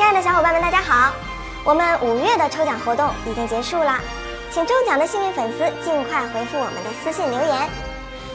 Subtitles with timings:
[0.00, 1.12] 亲爱的小伙伴们，大家好！
[1.62, 3.98] 我们五月的抽奖活动已经结束了，
[4.50, 7.68] 请中奖的幸运粉丝尽快回复我们的私信留言。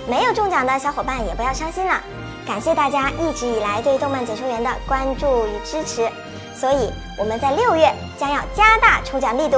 [0.07, 1.99] 没有中奖的小伙伴也不要伤心了，
[2.45, 6.07] 感谢大家一直以来对动漫解说员的关注与支持，
[6.53, 9.57] 所以我们在六月将要加大抽奖力度，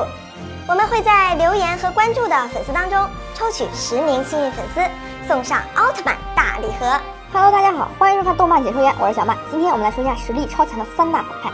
[0.66, 2.98] 我们会在留言和关注的粉丝当中
[3.36, 6.98] 抽取十名幸运粉丝，送上奥特曼大礼盒。
[7.34, 9.38] Hello，大家好，欢迎收看动漫解说员，我是小曼。
[9.52, 11.52] 今天我们来说一下实力超强的三大反派。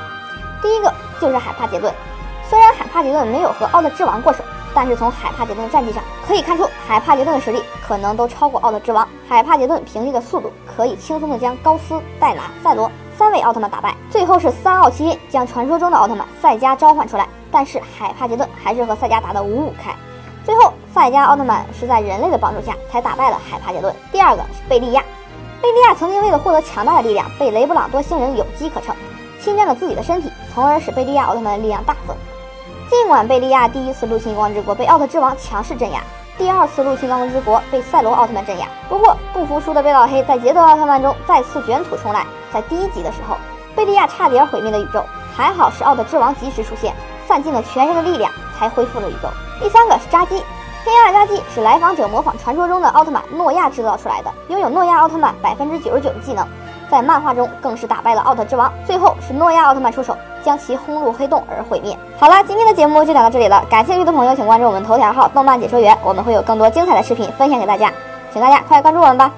[0.63, 0.91] 第一个
[1.21, 1.93] 就是海帕杰顿。
[2.49, 9.07] 虽然海帕杰顿没有和奥特之王过手，但是从海帕杰顿的战绩上可以看出，海帕杰顿的实力可能都超过奥特之王。
[9.27, 13.93] 海帕杰顿凭借着速度，可以轻松的将高斯、戴拿、赛罗三位奥特曼打败。
[14.09, 19.93] 最后是三奥七将传说中的奥特曼赛迦召唤出来，但是海帕杰顿还是和赛迦打得五五开。
[20.45, 23.93] 最后，赛迦奥特曼是在人类的帮助下才打败了海帕杰顿。
[24.11, 25.03] 第二个是贝利亚。
[25.61, 28.93] 贝利亚曾经为了获得强大的力量，被雷布朗多星人有机可乘，
[29.43, 32.15] 侵占了自己的身体，从而使贝利亚奥特曼的力量大增。
[32.89, 36.01] 尽管贝利亚第一次入侵光之国被奥特之王强势镇压，
[36.37, 42.25] 第二次入侵光之国被赛罗奥特曼镇压，不过不服输的贝老黑在捷德奥特曼中再次卷土重来。
[42.53, 43.35] 在第一集的时候，
[43.75, 45.03] 贝利亚差点毁灭了宇宙，
[45.35, 46.93] 还好是奥特之王及时出现，
[47.27, 49.27] 散尽了全身的力量，才恢复了宇宙。
[49.59, 50.41] 第三个是扎基。
[50.85, 56.45] 黑暗扎基是来访者模仿传说中的奥特曼诺亚制造出来的，拥有诺亚奥特曼百分之九十九的技能，
[56.93, 61.97] 在漫画中更是打败了奥特之王，最后是诺亚奥特曼出手将其轰入黑洞而毁灭。
[62.19, 67.91] 好了，今天的节目就讲到这里了，感兴趣的朋友请关注我们头条号“动漫解说员”，我们会有更多精彩的视频分享给大家，
[68.31, 69.31] 请大家快关注我们吧。